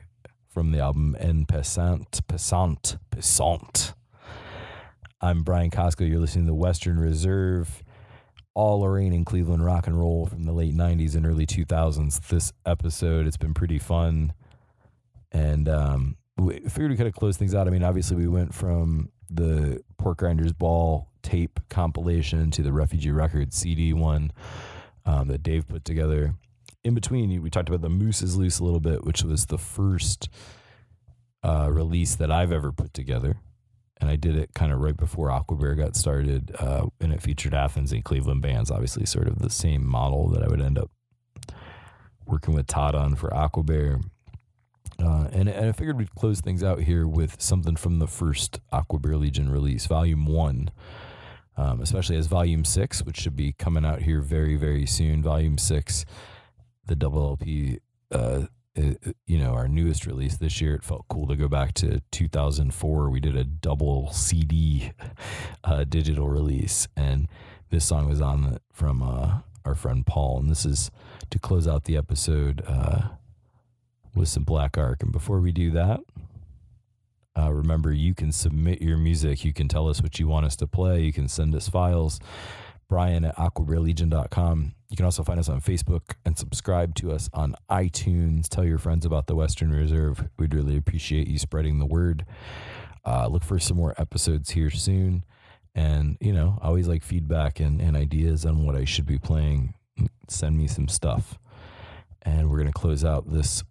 from 0.58 0.72
the 0.72 0.80
album 0.80 1.16
En 1.20 1.46
Passant, 1.46 2.28
Passant, 2.28 2.98
Passant. 3.12 3.94
I'm 5.22 5.44
Brian 5.44 5.70
Koscho. 5.70 6.10
You're 6.10 6.20
listening 6.20 6.46
to 6.46 6.50
the 6.50 6.56
Western 6.56 7.00
Reserve, 7.00 7.84
all 8.56 8.84
and 8.96 9.24
Cleveland 9.24 9.64
rock 9.64 9.86
and 9.86 10.00
roll 10.00 10.26
from 10.26 10.46
the 10.46 10.54
late 10.54 10.74
90s 10.74 11.14
and 11.14 11.28
early 11.28 11.46
2000s. 11.46 12.28
This 12.30 12.54
episode, 12.66 13.28
it's 13.28 13.38
been 13.38 13.54
pretty 13.54 13.78
fun. 13.78 14.34
And 15.32 15.70
um, 15.70 16.18
we 16.40 16.62
figured 16.62 16.90
we 16.90 16.98
could 16.98 17.06
have 17.06 17.14
closed 17.14 17.38
things 17.38 17.54
out. 17.54 17.68
I 17.68 17.70
mean, 17.70 17.84
obviously, 17.84 18.18
we 18.18 18.28
went 18.28 18.52
from 18.52 19.12
the 19.30 19.84
Pork 20.00 20.18
Grinders 20.18 20.54
Ball 20.54 21.08
tape 21.22 21.60
compilation 21.70 22.50
to 22.50 22.64
the 22.64 22.74
Refugee 22.74 23.12
Records 23.12 23.56
CD 23.56 23.94
one 23.94 24.32
um, 25.06 25.28
that 25.28 25.44
Dave 25.44 25.68
put 25.68 25.86
together 25.86 26.34
in 26.84 26.94
between, 26.94 27.42
we 27.42 27.50
talked 27.50 27.70
about 27.70 27.82
the 27.82 27.90
Moose 27.90 28.22
is 28.22 28.38
Loose 28.38 28.60
a 28.60 28.64
little 28.64 28.80
bit, 28.80 29.04
which 29.04 29.24
was 29.24 29.48
the 29.48 29.58
first 29.58 30.30
uh, 31.44 31.70
release 31.72 32.16
that 32.16 32.32
I've 32.32 32.52
ever 32.52 32.72
put 32.72 32.94
together. 32.94 33.38
And 34.00 34.10
I 34.10 34.16
did 34.16 34.36
it 34.36 34.54
kind 34.54 34.72
of 34.72 34.80
right 34.80 34.96
before 34.96 35.30
Aquabear 35.30 35.76
got 35.76 35.96
started. 35.96 36.56
Uh, 36.60 36.88
and 37.02 37.12
it 37.12 37.22
featured 37.22 37.54
Athens 37.54 37.92
and 37.92 38.04
Cleveland 38.04 38.42
bands, 38.42 38.70
obviously, 38.70 39.06
sort 39.06 39.28
of 39.28 39.40
the 39.40 39.50
same 39.50 39.88
model 39.88 40.30
that 40.30 40.44
I 40.44 40.48
would 40.48 40.62
end 40.62 40.78
up 40.78 40.92
working 42.26 42.54
with 42.54 42.68
Todd 42.68 42.94
on 42.94 43.16
for 43.16 43.30
Aquabear. 43.30 44.04
Uh, 45.00 45.28
and, 45.32 45.50
and 45.50 45.70
I 45.70 45.72
figured 45.72 45.98
we'd 45.98 46.16
close 46.16 46.42
things 46.42 46.64
out 46.64 46.82
here 46.82 47.08
with 47.08 47.42
something 47.42 47.76
from 47.76 48.00
the 48.00 48.08
first 48.08 48.60
Aquabear 48.72 49.20
Legion 49.20 49.50
release, 49.50 49.86
Volume 49.88 50.26
1. 50.26 50.70
Um, 51.60 51.82
especially 51.82 52.18
as 52.18 52.28
Volume 52.28 52.64
6, 52.64 53.04
which 53.04 53.18
should 53.18 53.36
be 53.36 53.52
coming 53.54 53.84
out 53.84 54.04
here 54.04 54.22
very, 54.22 54.56
very 54.56 54.86
soon. 54.86 55.24
Volume 55.24 55.58
6 55.58 56.06
the 56.88 56.96
double 56.96 57.30
LP, 57.30 57.80
uh, 58.12 58.44
you 59.26 59.38
know, 59.38 59.54
our 59.54 59.68
newest 59.68 60.06
release 60.06 60.38
this 60.38 60.62
year. 60.62 60.76
It 60.76 60.84
felt 60.84 61.06
cool 61.10 61.28
to 61.28 61.36
go 61.36 61.48
back 61.48 61.74
to 61.76 62.02
2004. 62.12 63.10
We 63.10 63.20
did 63.20 63.36
a 63.36 63.44
double 63.44 64.12
CD 64.12 64.92
uh, 65.64 65.84
digital 65.84 66.28
release, 66.28 66.88
and 66.96 67.28
this 67.70 67.86
song 67.86 68.08
was 68.08 68.22
on 68.22 68.44
the, 68.44 68.62
from 68.72 69.02
uh, 69.02 69.40
our 69.66 69.76
friend 69.76 70.06
Paul. 70.06 70.40
And 70.40 70.50
this 70.50 70.66
is 70.66 70.92
to 71.30 71.40
close 71.40 71.68
out 71.68 71.84
the 71.84 71.98
episode 71.98 72.64
uh, 72.66 73.10
with 74.16 74.30
some 74.30 74.44
Black 74.44 74.78
Ark. 74.78 75.04
And 75.04 75.12
before 75.12 75.40
we 75.40 75.52
do 75.52 75.72
that, 75.72 76.00
uh, 77.38 77.52
remember 77.52 77.92
you 77.92 78.16
can 78.16 78.32
submit 78.32 78.82
your 78.82 78.98
music. 78.98 79.44
You 79.46 79.54
can 79.54 79.68
tell 79.68 79.88
us 79.88 80.02
what 80.02 80.20
you 80.20 80.28
want 80.28 80.46
us 80.46 80.56
to 80.58 80.68
play. 80.68 81.02
You 81.02 81.14
can 81.14 81.28
send 81.28 81.54
us 81.54 81.68
files. 81.70 82.20
Brian 82.88 83.26
at 83.26 83.36
aquabearlegion.com. 83.36 84.74
You 84.90 84.96
can 84.96 85.06
also 85.06 85.24
find 85.24 85.40
us 85.40 85.50
on 85.50 85.60
Facebook 85.60 86.16
and 86.26 86.38
subscribe 86.38 86.96
to 86.96 87.12
us 87.12 87.30
on 87.34 87.56
iTunes. 87.70 88.48
Tell 88.48 88.64
your 88.64 88.78
friends 88.78 89.06
about 89.06 89.28
the 89.28 89.36
Western 89.36 89.72
Reserve. 89.72 90.30
We'd 90.40 90.54
really 90.54 90.78
appreciate 90.78 91.28
you 91.28 91.38
spreading 91.38 91.80
the 91.80 91.86
word. 91.86 92.26
Uh, 93.06 93.28
look 93.28 93.44
for 93.44 93.60
some 93.60 93.78
more 93.78 93.94
episodes 93.98 94.52
here 94.52 94.70
soon. 94.70 95.24
And, 95.76 96.18
you 96.20 96.34
know, 96.34 96.58
I 96.62 96.68
always 96.68 96.88
like 96.88 97.04
feedback 97.04 97.60
and, 97.60 97.82
and 97.82 97.96
ideas 97.96 98.46
on 98.46 98.66
what 98.66 98.76
I 98.76 98.86
should 98.86 99.06
be 99.06 99.20
playing. 99.20 99.74
Send 100.28 100.58
me 100.58 100.68
some 100.68 100.88
stuff. 100.88 101.38
And 102.22 102.50
we're 102.50 102.58
going 102.58 102.72
to 102.72 102.74
close 102.74 103.06
out 103.06 103.32
this 103.32 103.64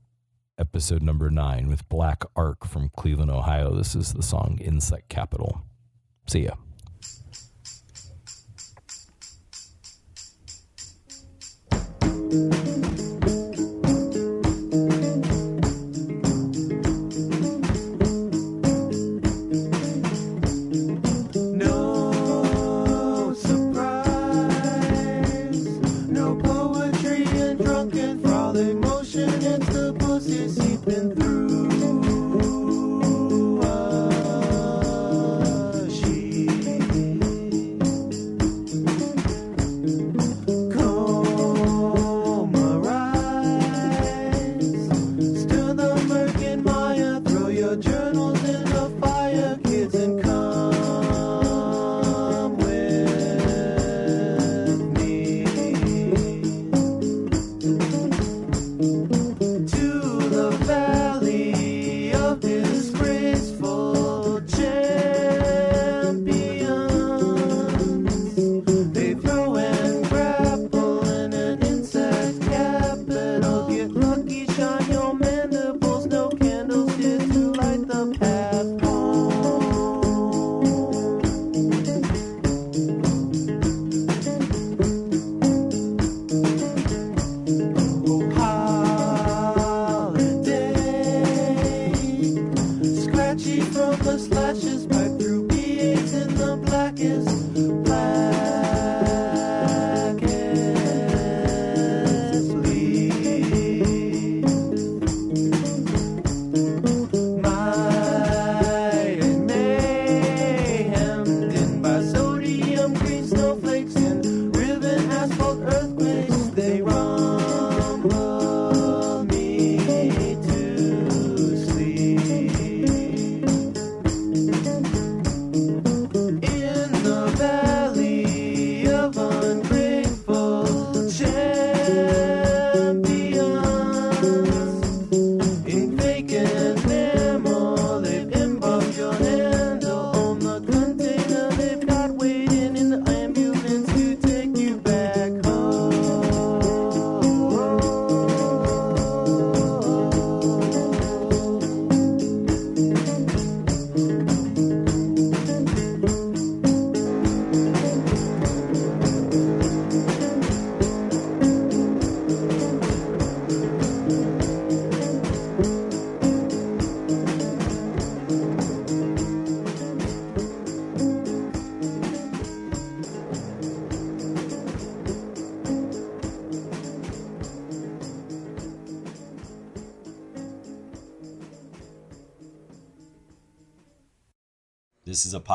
episode 0.59 1.03
number 1.03 1.31
nine 1.31 1.69
with 1.69 1.89
Black 1.89 2.25
Ark 2.35 2.67
from 2.67 2.91
Cleveland, 2.97 3.31
Ohio. 3.31 3.75
This 3.75 3.95
is 3.95 4.13
the 4.13 4.23
song 4.23 4.59
Insect 4.61 5.09
Capital. 5.09 5.63
See 6.27 6.45
ya. 6.45 6.53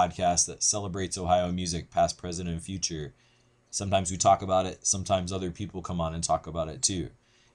podcast 0.01 0.47
that 0.47 0.63
celebrates 0.63 1.17
Ohio 1.17 1.51
music, 1.51 1.91
past, 1.91 2.17
present, 2.17 2.49
and 2.49 2.61
future. 2.61 3.13
Sometimes 3.69 4.11
we 4.11 4.17
talk 4.17 4.41
about 4.41 4.65
it, 4.65 4.85
sometimes 4.85 5.31
other 5.31 5.51
people 5.51 5.81
come 5.81 6.01
on 6.01 6.13
and 6.13 6.23
talk 6.23 6.47
about 6.47 6.67
it 6.67 6.81
too. 6.81 7.09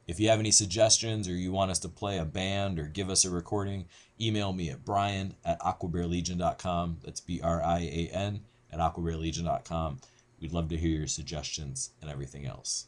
If 0.06 0.20
you 0.20 0.28
have 0.28 0.38
any 0.38 0.52
suggestions 0.52 1.28
or 1.28 1.32
you 1.32 1.50
want 1.50 1.70
us 1.70 1.80
to 1.80 1.88
play 1.88 2.18
a 2.18 2.24
band 2.24 2.78
or 2.78 2.84
give 2.84 3.10
us 3.10 3.24
a 3.24 3.30
recording, 3.30 3.86
email 4.20 4.52
me 4.52 4.70
at 4.70 4.84
brian 4.84 5.34
at 5.44 5.60
aquabearlegion.com. 5.60 6.98
That's 7.04 7.20
B 7.20 7.40
R 7.42 7.62
I 7.62 7.80
A 7.80 8.10
N 8.12 8.40
at 8.72 8.78
aquabearlegion.com. 8.78 10.00
We'd 10.40 10.52
love 10.52 10.68
to 10.68 10.76
hear 10.76 10.98
your 10.98 11.06
suggestions 11.06 11.90
and 12.00 12.10
everything 12.10 12.46
else. 12.46 12.86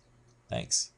Thanks. 0.48 0.92